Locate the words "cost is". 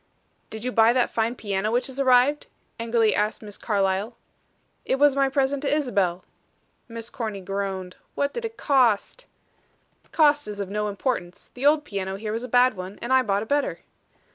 10.09-10.59